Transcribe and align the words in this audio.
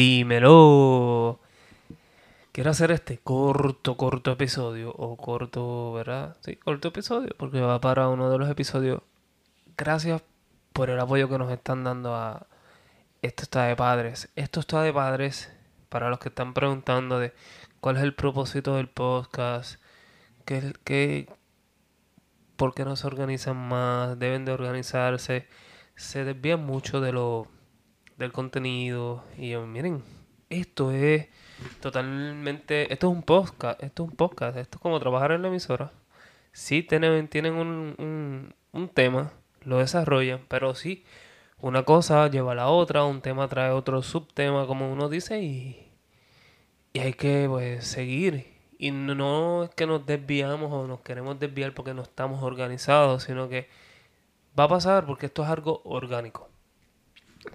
Dímelo. 0.00 1.40
Quiero 2.52 2.70
hacer 2.70 2.90
este 2.90 3.18
corto, 3.18 3.98
corto 3.98 4.32
episodio. 4.32 4.94
O 4.96 5.18
corto, 5.18 5.92
¿verdad? 5.92 6.38
Sí, 6.40 6.56
corto 6.56 6.88
episodio. 6.88 7.34
Porque 7.36 7.60
va 7.60 7.82
para 7.82 8.08
uno 8.08 8.30
de 8.30 8.38
los 8.38 8.48
episodios. 8.48 9.02
Gracias 9.76 10.22
por 10.72 10.88
el 10.88 10.98
apoyo 10.98 11.28
que 11.28 11.36
nos 11.36 11.52
están 11.52 11.84
dando 11.84 12.14
a 12.14 12.46
Esto 13.20 13.42
está 13.42 13.64
de 13.64 13.76
padres. 13.76 14.30
Esto 14.36 14.60
está 14.60 14.82
de 14.82 14.90
padres. 14.94 15.52
Para 15.90 16.08
los 16.08 16.18
que 16.18 16.30
están 16.30 16.54
preguntando 16.54 17.18
de 17.18 17.34
cuál 17.80 17.98
es 17.98 18.02
el 18.02 18.14
propósito 18.14 18.76
del 18.76 18.88
podcast. 18.88 19.78
¿Qué, 20.46 20.72
qué, 20.82 21.28
¿Por 22.56 22.72
qué 22.72 22.86
no 22.86 22.96
se 22.96 23.06
organizan 23.06 23.58
más? 23.58 24.18
Deben 24.18 24.46
de 24.46 24.52
organizarse. 24.52 25.46
Se 25.94 26.24
desvían 26.24 26.64
mucho 26.64 27.02
de 27.02 27.12
lo 27.12 27.48
del 28.20 28.32
contenido. 28.32 29.24
Y 29.36 29.56
miren, 29.56 30.02
esto 30.50 30.92
es 30.92 31.28
totalmente. 31.80 32.92
Esto 32.92 33.08
es 33.08 33.16
un 33.16 33.22
podcast. 33.22 33.82
Esto 33.82 34.04
es 34.04 34.10
un 34.10 34.16
podcast. 34.16 34.56
Esto 34.56 34.76
es 34.78 34.82
como 34.82 35.00
trabajar 35.00 35.32
en 35.32 35.42
la 35.42 35.48
emisora. 35.48 35.90
Sí 36.52 36.82
tienen, 36.82 37.28
tienen 37.28 37.54
un, 37.54 38.54
un, 38.72 38.88
tema, 38.88 39.32
lo 39.62 39.78
desarrollan, 39.78 40.40
pero 40.48 40.74
sí, 40.74 41.04
una 41.60 41.84
cosa 41.84 42.28
lleva 42.28 42.52
a 42.52 42.54
la 42.56 42.68
otra, 42.68 43.04
un 43.04 43.20
tema 43.22 43.48
trae 43.48 43.70
otro 43.70 44.02
subtema, 44.02 44.66
como 44.66 44.92
uno 44.92 45.08
dice, 45.08 45.40
y, 45.40 45.92
y 46.92 47.00
hay 47.00 47.14
que 47.14 47.46
pues 47.48 47.86
seguir. 47.86 48.46
Y 48.78 48.90
no 48.90 49.64
es 49.64 49.70
que 49.70 49.86
nos 49.86 50.06
desviamos 50.06 50.72
o 50.72 50.86
nos 50.88 51.00
queremos 51.02 51.38
desviar 51.38 51.74
porque 51.74 51.94
no 51.94 52.02
estamos 52.02 52.42
organizados, 52.42 53.24
sino 53.24 53.48
que 53.48 53.68
va 54.58 54.64
a 54.64 54.68
pasar 54.68 55.06
porque 55.06 55.26
esto 55.26 55.44
es 55.44 55.50
algo 55.50 55.82
orgánico 55.84 56.49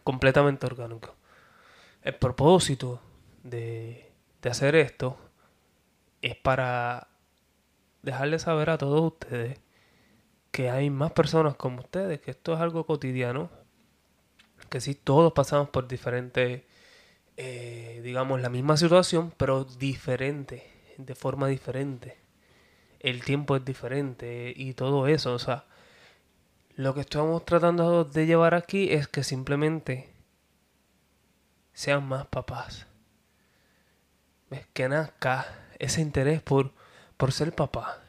completamente 0.04 0.66
orgánico. 0.66 1.16
El 2.02 2.16
propósito 2.16 3.02
de, 3.44 4.12
de 4.42 4.50
hacer 4.50 4.76
esto 4.76 5.18
es 6.22 6.36
para 6.36 7.08
dejarles 8.02 8.44
saber 8.44 8.70
a 8.70 8.78
todos 8.78 9.14
ustedes 9.14 9.60
que 10.56 10.70
hay 10.70 10.90
más 10.90 11.12
personas 11.12 11.56
como 11.58 11.80
ustedes, 11.82 12.22
que 12.22 12.32
esto 12.32 12.54
es 12.54 12.62
algo 12.62 12.86
cotidiano, 12.86 13.50
que 14.70 14.80
sí, 14.80 14.96
todos 14.96 15.34
pasamos 15.34 15.68
por 15.68 15.86
diferentes, 15.86 16.62
eh, 17.36 18.00
digamos, 18.04 18.40
la 18.40 18.50
misma 18.50 18.78
situación, 18.78 19.34
pero 19.36 19.66
diferente, 19.66 20.64
de 20.98 21.14
forma 21.14 21.48
diferente. 21.48 22.18
El 23.02 23.22
tiempo 23.26 23.58
es 23.58 23.66
diferente 23.66 24.54
y 24.56 24.74
todo 24.76 25.08
eso, 25.08 25.34
o 25.34 25.40
sea, 25.40 25.66
lo 26.76 26.94
que 26.94 27.02
estamos 27.02 27.46
tratando 27.46 28.04
de 28.04 28.26
llevar 28.26 28.54
aquí 28.54 28.92
es 28.92 29.08
que 29.08 29.24
simplemente 29.24 30.14
sean 31.74 32.06
más 32.06 32.28
papás. 32.28 32.86
Que 34.74 34.90
nazca 34.90 35.48
ese 35.80 36.02
interés 36.02 36.42
por, 36.42 36.74
por 37.16 37.32
ser 37.32 37.56
papá. 37.56 38.02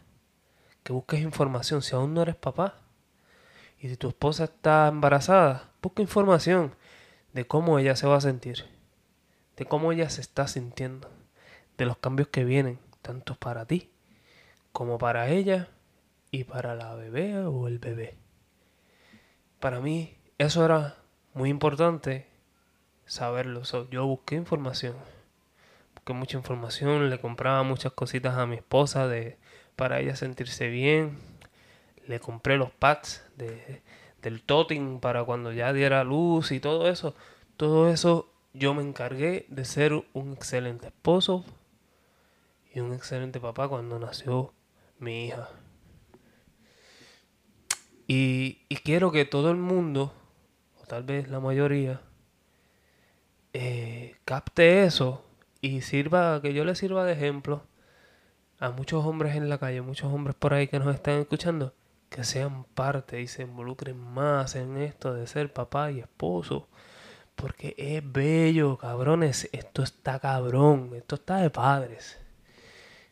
Que 0.83 0.92
busques 0.92 1.20
información 1.20 1.81
si 1.83 1.94
aún 1.94 2.14
no 2.14 2.22
eres 2.22 2.34
papá. 2.34 2.75
Y 3.78 3.89
si 3.89 3.97
tu 3.97 4.09
esposa 4.09 4.44
está 4.44 4.89
embarazada, 4.89 5.70
busca 5.81 6.03
información 6.03 6.75
de 7.33 7.47
cómo 7.47 7.78
ella 7.78 7.94
se 7.94 8.09
va 8.09 8.17
a 8.17 8.20
sentir. 8.20 8.64
De 9.56 9.64
cómo 9.64 9.92
ella 9.92 10.11
se 10.11 10.20
está 10.20 10.48
sintiendo. 10.48 11.09
De 11.78 11.84
los 11.84 11.98
cambios 11.98 12.28
que 12.28 12.44
vienen, 12.44 12.81
tanto 13.03 13.37
para 13.37 13.64
ti 13.64 13.91
como 14.72 14.98
para 14.98 15.28
ella 15.28 15.69
y 16.31 16.44
para 16.44 16.75
la 16.75 16.94
bebé 16.94 17.39
o 17.39 17.67
el 17.67 17.78
bebé 17.78 18.25
para 19.60 19.80
mí 19.80 20.16
eso 20.38 20.64
era 20.64 20.96
muy 21.34 21.50
importante 21.50 22.26
saberlo. 23.06 23.62
yo 23.91 24.06
busqué 24.06 24.34
información. 24.34 24.97
Busqué 25.94 26.12
mucha 26.12 26.36
información, 26.36 27.10
le 27.10 27.19
compraba 27.19 27.62
muchas 27.62 27.92
cositas 27.92 28.36
a 28.36 28.47
mi 28.47 28.56
esposa 28.56 29.08
de, 29.08 29.38
para 29.76 30.00
ella 30.00 30.16
sentirse 30.16 30.69
bien. 30.69 31.19
Le 32.06 32.20
compré 32.20 32.56
los 32.56 32.70
pads 32.70 33.25
de, 33.36 33.82
del 34.22 34.42
toting 34.42 35.00
para 35.00 35.25
cuando 35.25 35.53
ya 35.53 35.72
diera 35.72 36.04
luz 36.04 36.52
y 36.52 36.60
todo 36.60 36.88
eso. 36.88 37.14
Todo 37.56 37.88
eso 37.88 38.32
yo 38.52 38.75
me 38.75 38.82
encargué 38.82 39.47
de 39.48 39.64
ser 39.64 39.92
un 40.12 40.32
excelente 40.32 40.88
esposo 40.88 41.44
y 42.72 42.81
un 42.81 42.92
excelente 42.92 43.41
papá 43.41 43.69
cuando 43.69 43.98
nació 43.98 44.52
mi 44.98 45.26
hija. 45.26 45.48
Y, 48.06 48.67
quiero 48.84 49.11
que 49.11 49.25
todo 49.25 49.50
el 49.50 49.56
mundo, 49.56 50.12
o 50.81 50.87
tal 50.87 51.03
vez 51.03 51.28
la 51.28 51.41
mayoría, 51.41 52.00
eh, 53.53 54.17
capte 54.25 54.84
eso 54.84 55.25
y 55.61 55.81
sirva, 55.81 56.41
que 56.41 56.55
yo 56.55 56.65
le 56.65 56.75
sirva 56.75 57.05
de 57.05 57.15
ejemplo 57.15 57.62
a 58.59 58.71
muchos 58.71 59.05
hombres 59.05 59.34
en 59.37 59.49
la 59.49 59.59
calle, 59.59 59.83
muchos 59.83 60.12
hombres 60.12 60.37
por 60.37 60.55
ahí 60.55 60.69
que 60.69 60.78
nos 60.78 60.94
están 60.94 61.21
escuchando, 61.21 61.75
que 62.09 62.25
sean 62.25 62.65
parte 62.65 63.21
y 63.21 63.27
se 63.27 63.43
involucren 63.43 63.99
más 63.99 64.55
en 64.55 64.77
esto 64.77 65.12
de 65.12 65.27
ser 65.27 65.53
papá 65.53 65.91
y 65.91 66.00
esposo. 66.00 66.69
Porque 67.34 67.75
es 67.77 68.03
bello, 68.03 68.78
cabrones. 68.78 69.50
Esto 69.53 69.83
está 69.83 70.19
cabrón. 70.19 70.93
Esto 70.97 71.17
está 71.17 71.37
de 71.37 71.50
padres. 71.50 72.19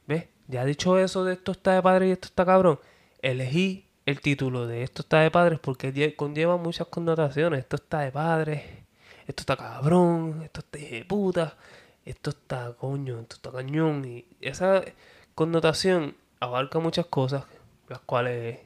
¿Ves? 0.07 0.29
Ya 0.49 0.65
dicho 0.65 0.99
eso 0.99 1.25
de 1.25 1.35
esto 1.35 1.53
está 1.53 1.75
de 1.75 1.83
padres 1.83 2.09
y 2.09 2.13
esto 2.13 2.29
está 2.29 2.47
cabrón. 2.47 2.81
Elegí 3.21 3.84
el 4.07 4.21
título 4.21 4.67
de 4.67 4.83
esto 4.83 5.03
está 5.03 5.21
de 5.21 5.31
padres 5.31 5.59
porque 5.61 6.15
conlleva 6.17 6.57
muchas 6.57 6.89
connotaciones. 6.89 7.61
Esto 7.61 7.77
está 7.77 8.01
de 8.01 8.13
padres, 8.13 8.63
esto 9.27 9.43
está 9.43 9.57
cabrón, 9.57 10.43
esto 10.45 10.61
está 10.61 10.79
de 10.79 11.05
puta, 11.05 11.57
esto 12.05 12.31
está 12.31 12.75
coño, 12.75 13.21
esto 13.21 13.37
está 13.37 13.53
cañón. 13.53 14.05
Y 14.05 14.27
esa 14.41 14.83
connotación 15.35 16.17
abarca 16.41 16.79
muchas 16.79 17.07
cosas, 17.07 17.45
las 17.89 18.01
cuales 18.01 18.59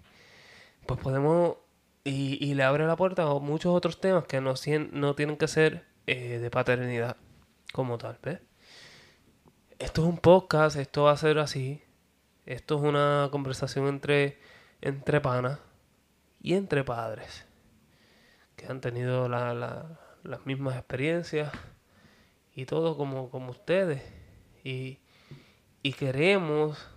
pues 0.87 1.01
podemos 1.01 1.57
y, 2.05 2.55
le 2.55 2.63
abre 2.63 2.87
la 2.87 2.97
puerta 2.97 3.25
a 3.25 3.39
muchos 3.39 3.75
otros 3.75 4.01
temas 4.01 4.25
que 4.25 4.41
no, 4.41 4.55
no 4.93 5.15
tienen 5.15 5.37
que 5.37 5.49
ser 5.49 5.85
eh, 6.07 6.39
de 6.39 6.51
paternidad 6.51 7.17
como 7.73 7.99
tal, 7.99 8.19
¿ves? 8.23 8.41
Esto 9.79 10.03
es 10.03 10.09
un 10.09 10.19
podcast, 10.19 10.77
esto 10.77 11.05
va 11.05 11.13
a 11.13 11.17
ser 11.17 11.39
así. 11.39 11.83
Esto 12.47 12.77
es 12.77 12.83
una 12.83 13.29
conversación 13.31 13.87
entre 13.89 14.39
entre 14.81 15.21
panas 15.21 15.59
y 16.41 16.55
entre 16.55 16.85
padres 16.85 17.47
que 18.59 18.67
han 18.67 18.81
tenido 18.81 19.29
las 19.29 20.47
mismas 20.47 20.77
experiencias 20.77 21.53
y 22.55 22.67
todo 22.67 22.97
como, 22.97 23.31
como 23.31 23.51
ustedes. 23.51 24.03
Y, 24.65 24.99
y 25.83 25.93
queremos 25.93 26.89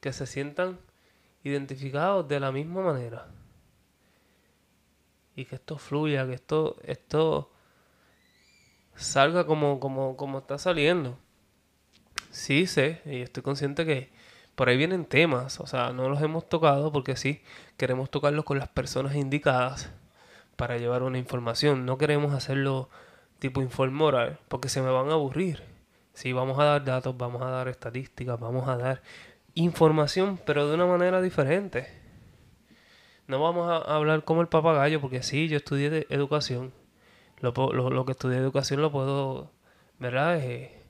que 0.00 0.12
se 0.12 0.26
sientan 0.26 0.80
identificados 1.44 2.26
de 2.26 2.40
la 2.40 2.50
misma 2.50 2.82
manera. 2.82 3.28
Y 5.36 5.44
que 5.44 5.56
esto 5.56 5.76
fluya, 5.76 6.26
que 6.26 6.32
esto, 6.32 6.76
esto 6.82 7.52
salga 8.94 9.46
como, 9.46 9.78
como, 9.78 10.16
como 10.16 10.38
está 10.38 10.56
saliendo. 10.56 11.18
Sí 12.30 12.66
sé, 12.66 13.02
y 13.04 13.20
estoy 13.20 13.42
consciente 13.42 13.84
que 13.84 14.10
por 14.54 14.68
ahí 14.68 14.76
vienen 14.76 15.04
temas, 15.04 15.60
o 15.60 15.66
sea, 15.66 15.92
no 15.92 16.08
los 16.08 16.20
hemos 16.22 16.48
tocado 16.48 16.92
porque 16.92 17.16
sí, 17.16 17.42
queremos 17.76 18.10
tocarlos 18.10 18.44
con 18.44 18.58
las 18.58 18.68
personas 18.68 19.14
indicadas 19.14 19.90
para 20.56 20.76
llevar 20.76 21.02
una 21.02 21.18
información. 21.18 21.86
No 21.86 21.98
queremos 21.98 22.34
hacerlo 22.34 22.88
tipo 23.38 23.62
informoral 23.62 24.38
porque 24.48 24.68
se 24.68 24.82
me 24.82 24.90
van 24.90 25.08
a 25.10 25.14
aburrir. 25.14 25.62
Sí, 26.14 26.32
vamos 26.32 26.58
a 26.58 26.64
dar 26.64 26.84
datos, 26.84 27.16
vamos 27.16 27.42
a 27.42 27.46
dar 27.46 27.68
estadísticas, 27.68 28.38
vamos 28.38 28.68
a 28.68 28.76
dar 28.76 29.02
información, 29.54 30.38
pero 30.44 30.68
de 30.68 30.74
una 30.74 30.86
manera 30.86 31.22
diferente. 31.22 31.88
No 33.26 33.40
vamos 33.40 33.70
a 33.70 33.78
hablar 33.94 34.24
como 34.24 34.42
el 34.42 34.48
papagayo, 34.48 35.00
porque 35.00 35.22
sí, 35.22 35.48
yo 35.48 35.56
estudié 35.56 36.06
educación. 36.10 36.72
Lo, 37.40 37.52
lo, 37.72 38.04
que 38.04 38.12
estudié 38.12 38.38
educación 38.38 38.82
lo 38.82 38.92
puedo, 38.92 39.50
¿verdad? 39.98 40.38
Eh, 40.38 40.80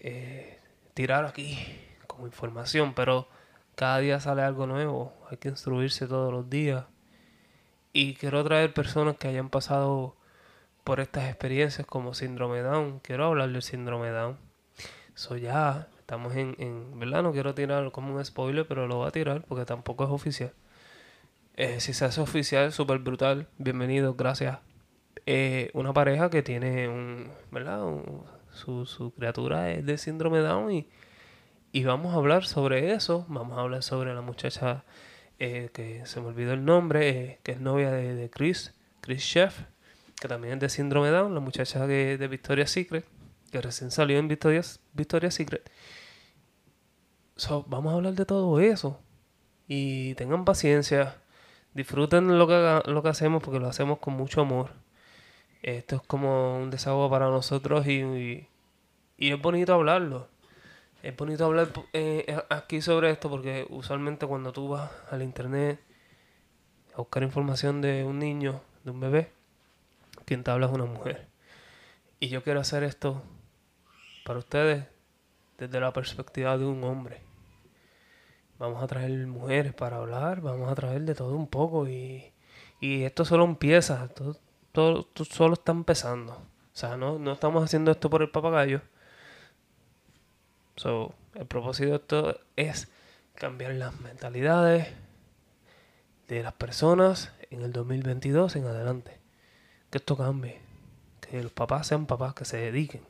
eh, 0.00 0.60
tirar 0.94 1.26
aquí 1.26 1.58
información, 2.26 2.94
pero 2.94 3.28
cada 3.74 3.98
día 3.98 4.20
sale 4.20 4.42
algo 4.42 4.66
nuevo, 4.66 5.12
hay 5.30 5.38
que 5.38 5.48
instruirse 5.48 6.06
todos 6.06 6.32
los 6.32 6.50
días. 6.50 6.84
Y 7.92 8.14
quiero 8.14 8.44
traer 8.44 8.72
personas 8.72 9.16
que 9.16 9.28
hayan 9.28 9.48
pasado 9.48 10.14
por 10.84 11.00
estas 11.00 11.28
experiencias 11.28 11.86
como 11.86 12.14
síndrome 12.14 12.60
Down. 12.60 13.00
Quiero 13.00 13.26
hablar 13.26 13.50
del 13.50 13.62
síndrome 13.62 14.10
Down. 14.10 14.36
Eso 15.14 15.36
ya, 15.36 15.88
estamos 15.98 16.34
en, 16.36 16.98
¿verdad? 16.98 17.22
No 17.22 17.32
quiero 17.32 17.54
tirar 17.54 17.90
como 17.90 18.14
un 18.14 18.24
spoiler, 18.24 18.66
pero 18.66 18.86
lo 18.86 18.96
voy 18.96 19.08
a 19.08 19.10
tirar 19.10 19.42
porque 19.42 19.64
tampoco 19.64 20.04
es 20.04 20.10
oficial. 20.10 20.52
Eh, 21.56 21.80
si 21.80 21.92
se 21.92 22.04
hace 22.04 22.20
oficial, 22.20 22.72
súper 22.72 22.98
brutal. 22.98 23.48
Bienvenido, 23.58 24.14
gracias. 24.14 24.58
Eh, 25.26 25.70
una 25.74 25.92
pareja 25.92 26.30
que 26.30 26.42
tiene 26.42 26.88
un, 26.88 27.30
¿verdad? 27.50 27.82
su, 28.52 28.86
su 28.86 29.12
criatura 29.12 29.70
es 29.70 29.84
de 29.84 29.98
síndrome 29.98 30.38
Down 30.38 30.72
y 30.72 30.88
y 31.72 31.84
vamos 31.84 32.14
a 32.14 32.16
hablar 32.16 32.44
sobre 32.44 32.92
eso, 32.92 33.24
vamos 33.28 33.58
a 33.58 33.62
hablar 33.62 33.82
sobre 33.82 34.14
la 34.14 34.20
muchacha 34.20 34.84
eh, 35.38 35.70
que 35.72 36.04
se 36.06 36.20
me 36.20 36.28
olvidó 36.28 36.52
el 36.52 36.64
nombre, 36.64 37.08
eh, 37.08 37.38
que 37.42 37.52
es 37.52 37.60
novia 37.60 37.90
de, 37.90 38.30
Chris, 38.30 38.74
Chris 39.00 39.22
Chef. 39.22 39.60
que 40.20 40.28
también 40.28 40.54
es 40.54 40.60
de 40.60 40.68
síndrome 40.68 41.08
Down, 41.10 41.34
la 41.34 41.40
muchacha 41.40 41.86
de, 41.86 42.18
de 42.18 42.28
Victoria's 42.28 42.70
Secret, 42.70 43.04
que 43.50 43.60
recién 43.60 43.90
salió 43.90 44.18
en 44.18 44.28
Victoria's, 44.28 44.80
Victoria's 44.92 45.34
Secret. 45.34 45.70
So, 47.40 47.64
vamos 47.68 47.92
a 47.92 47.96
hablar 47.96 48.12
de 48.12 48.26
todo 48.26 48.60
eso. 48.60 49.00
Y 49.66 50.14
tengan 50.16 50.44
paciencia. 50.44 51.16
Disfruten 51.72 52.38
lo 52.38 52.46
que, 52.46 52.82
lo 52.90 53.02
que 53.02 53.08
hacemos 53.08 53.42
porque 53.42 53.60
lo 53.60 53.68
hacemos 53.68 53.98
con 53.98 54.12
mucho 54.14 54.42
amor. 54.42 54.72
Esto 55.62 55.96
es 55.96 56.02
como 56.02 56.58
un 56.58 56.70
desahogo 56.70 57.08
para 57.08 57.30
nosotros 57.30 57.86
y, 57.86 58.46
y, 59.16 59.30
es 59.30 59.40
bonito 59.40 59.72
hablarlo. 59.72 60.28
Es 61.02 61.16
bonito 61.16 61.46
hablar 61.46 61.68
eh, 61.94 62.42
aquí 62.50 62.82
sobre 62.82 63.10
esto 63.10 63.30
porque 63.30 63.66
usualmente 63.70 64.26
cuando 64.26 64.52
tú 64.52 64.68
vas 64.68 64.90
al 65.10 65.22
internet 65.22 65.80
a 66.94 66.98
buscar 66.98 67.22
información 67.22 67.80
de 67.80 68.04
un 68.04 68.18
niño, 68.18 68.60
de 68.84 68.90
un 68.90 69.00
bebé, 69.00 69.32
quien 70.26 70.44
te 70.44 70.50
habla 70.50 70.66
es 70.66 70.72
una 70.72 70.84
mujer. 70.84 71.26
Y 72.18 72.28
yo 72.28 72.42
quiero 72.42 72.60
hacer 72.60 72.82
esto 72.82 73.22
para 74.26 74.40
ustedes 74.40 74.84
desde 75.56 75.80
la 75.80 75.90
perspectiva 75.90 76.58
de 76.58 76.66
un 76.66 76.84
hombre. 76.84 77.22
Vamos 78.58 78.82
a 78.82 78.86
traer 78.86 79.26
mujeres 79.26 79.72
para 79.72 79.96
hablar, 79.96 80.42
vamos 80.42 80.70
a 80.70 80.74
traer 80.74 81.00
de 81.02 81.14
todo 81.14 81.34
un 81.34 81.46
poco 81.46 81.88
y, 81.88 82.30
y 82.78 83.04
esto 83.04 83.24
solo 83.24 83.46
empieza, 83.46 84.06
todo, 84.08 84.36
todo, 84.72 85.08
solo 85.24 85.54
está 85.54 85.72
empezando. 85.72 86.34
O 86.34 86.76
sea, 86.76 86.98
no, 86.98 87.18
no 87.18 87.32
estamos 87.32 87.64
haciendo 87.64 87.90
esto 87.90 88.10
por 88.10 88.20
el 88.20 88.30
papagayo. 88.30 88.82
So, 90.80 91.12
el 91.34 91.44
propósito 91.44 91.90
de 91.90 91.96
esto 91.96 92.40
es 92.56 92.88
cambiar 93.34 93.74
las 93.74 94.00
mentalidades 94.00 94.88
de 96.26 96.42
las 96.42 96.54
personas 96.54 97.34
en 97.50 97.60
el 97.60 97.70
2022 97.70 98.56
en 98.56 98.64
adelante. 98.64 99.18
Que 99.90 99.98
esto 99.98 100.16
cambie. 100.16 100.58
Que 101.20 101.42
los 101.42 101.52
papás 101.52 101.88
sean 101.88 102.06
papás, 102.06 102.32
que 102.32 102.46
se 102.46 102.56
dediquen. 102.56 103.02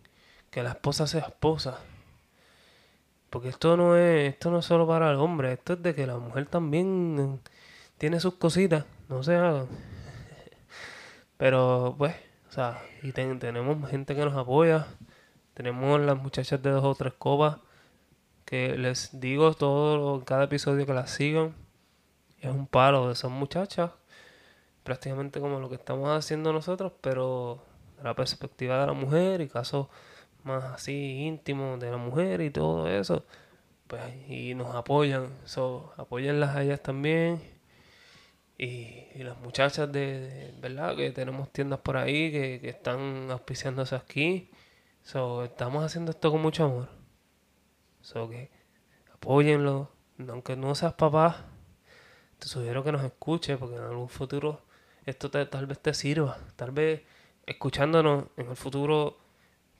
Que 0.51 0.65
la 0.65 0.71
esposa 0.71 1.07
sea 1.07 1.21
esposa. 1.21 1.79
Porque 3.31 3.51
esto 3.51 3.77
no 3.77 3.97
es, 3.97 4.33
esto 4.33 4.51
no 4.51 4.59
es 4.59 4.65
solo 4.65 4.89
para 4.89 5.09
el 5.09 5.19
hombre, 5.19 5.53
esto 5.53 5.75
es 5.75 5.83
de 5.85 5.95
que 5.95 6.09
la 6.09 6.19
mujer 6.19 6.47
también 6.47 7.41
tiene 7.99 8.19
sus 8.19 8.35
cositas, 8.35 8.85
no 9.09 9.23
se 9.23 9.37
hagan. 9.37 9.69
Pero 11.37 11.95
pues, 11.97 12.17
o 12.49 12.53
sea, 12.53 12.83
y 13.05 13.13
tenemos 13.13 13.89
gente 13.89 14.17
que 14.17 14.25
nos 14.25 14.35
apoya, 14.35 14.89
tenemos 15.55 16.01
las 16.01 16.17
muchachas 16.17 16.63
de 16.63 16.71
dos 16.71 16.85
o 16.85 16.95
tres 16.95 17.15
copas 17.15 17.59
que 18.45 18.77
les 18.77 19.21
digo 19.21 19.55
todo 19.55 20.17
en 20.17 20.23
cada 20.23 20.45
episodio 20.45 20.85
que 20.87 20.95
las 20.95 21.11
sigan. 21.11 21.55
Es 22.41 22.51
un 22.51 22.67
palo 22.67 23.07
de 23.07 23.13
esas 23.13 23.31
muchachas, 23.31 23.93
prácticamente 24.83 25.41
como 25.41 25.61
lo 25.61 25.69
que 25.69 25.77
estamos 25.77 26.11
haciendo 26.11 26.53
nosotros, 26.53 26.93
pero 27.01 27.63
de 27.99 28.05
la 28.05 28.15
perspectiva 28.15 28.81
de 28.81 28.87
la 28.87 28.93
mujer 28.93 29.41
y 29.41 29.49
casos 29.49 29.89
más 30.45 30.65
así 30.65 31.27
íntimos 31.27 31.79
de 31.81 31.91
la 31.91 31.97
mujer 31.99 32.41
y 32.41 32.51
todo 32.51 32.89
eso, 32.89 33.25
pues 33.87 34.03
y 34.29 34.55
nos 34.55 34.75
apoyan, 34.75 35.31
so, 35.45 35.93
apoyenlas 35.97 36.57
a 36.57 36.63
ellas 36.63 36.83
también. 36.83 37.41
Y, 38.59 39.07
las 39.23 39.39
muchachas 39.41 39.91
de, 39.93 40.55
verdad 40.61 40.97
que 40.97 41.11
tenemos 41.13 41.51
tiendas 41.53 41.81
por 41.81 41.97
ahí 41.97 42.31
que, 42.31 42.61
que 42.61 42.69
están 42.69 43.31
auspiciándose 43.31 43.95
aquí. 43.97 44.51
So, 45.11 45.43
estamos 45.43 45.83
haciendo 45.83 46.13
esto 46.13 46.31
con 46.31 46.41
mucho 46.41 46.63
amor. 46.63 46.89
So 48.01 48.31
que 48.31 48.49
apóyenlo. 49.13 49.91
Aunque 50.29 50.55
no 50.55 50.73
seas 50.77 50.93
papá, 50.93 51.47
te 52.39 52.47
sugiero 52.47 52.85
que 52.85 52.93
nos 52.93 53.03
escuches 53.03 53.59
porque 53.59 53.75
en 53.75 53.83
algún 53.83 54.09
futuro 54.09 54.63
esto 55.07 55.29
tal 55.29 55.67
vez 55.67 55.81
te 55.81 55.95
sirva. 55.95 56.39
Tal 56.55 56.71
vez 56.71 57.03
escuchándonos 57.45 58.27
en 58.37 58.51
el 58.51 58.57
futuro 58.57 59.19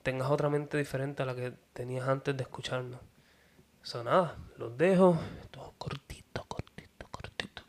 tengas 0.03 0.29
otra 0.29 0.49
mente 0.49 0.77
diferente 0.77 1.23
a 1.23 1.25
la 1.25 1.33
que 1.33 1.53
tenías 1.71 2.09
antes 2.09 2.35
de 2.35 2.43
escucharnos. 2.43 2.99
Eso 3.81 4.03
nada, 4.03 4.35
los 4.57 4.77
dejo. 4.77 5.17
Todo 5.49 5.73
cortito, 5.77 6.43
cortito, 6.43 7.07
cortito. 7.09 7.63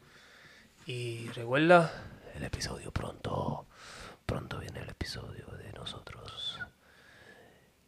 Y 0.86 1.28
recuerda, 1.28 1.92
el 2.34 2.42
episodio 2.42 2.90
pronto. 2.90 3.66
Pronto 4.26 4.58
viene 4.58 4.80
el 4.80 4.88
episodio 4.88 5.46
de 5.46 5.72
nosotros. 5.74 6.61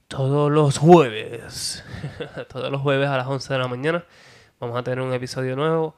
Todos 0.08 0.50
los 0.50 0.78
jueves. 0.78 1.84
Todos 2.48 2.70
los 2.70 2.80
jueves 2.80 3.08
a 3.08 3.16
las 3.16 3.26
11 3.26 3.52
de 3.52 3.58
la 3.58 3.68
mañana. 3.68 4.04
Vamos 4.60 4.78
a 4.78 4.82
tener 4.82 5.00
un 5.00 5.12
episodio 5.12 5.56
nuevo 5.56 5.94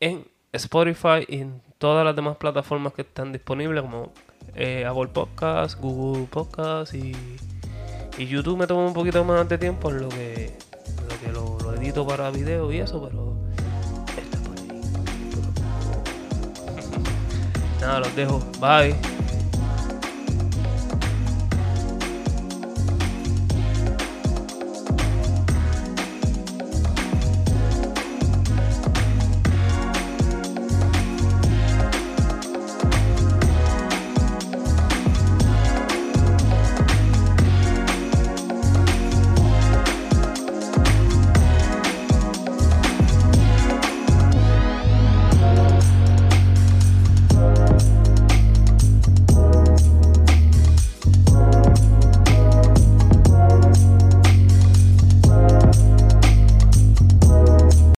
en 0.00 0.26
Spotify 0.52 1.24
y 1.28 1.40
en 1.40 1.62
todas 1.78 2.04
las 2.04 2.16
demás 2.16 2.36
plataformas 2.36 2.92
que 2.92 3.02
están 3.02 3.32
disponibles 3.32 3.82
como 3.82 4.12
eh, 4.54 4.84
Apple 4.84 5.08
Podcasts, 5.08 5.76
Google 5.78 6.26
Podcasts 6.26 6.94
y 6.94 7.14
y 8.20 8.26
YouTube 8.26 8.58
me 8.58 8.66
toma 8.66 8.86
un 8.86 8.92
poquito 8.92 9.24
más 9.24 9.48
de 9.48 9.56
tiempo 9.56 9.90
en 9.90 10.02
lo 10.02 10.08
que, 10.10 10.52
lo, 11.32 11.58
lo, 11.58 11.74
edito 11.74 12.06
para 12.06 12.30
video 12.30 12.70
y 12.70 12.78
eso, 12.78 13.02
pero 13.02 13.34
está 14.16 14.38
por 14.40 14.58
ahí. 14.58 14.80
Nada, 17.80 18.00
los 18.00 18.14
dejo. 18.14 18.40
Bye. 18.60 18.94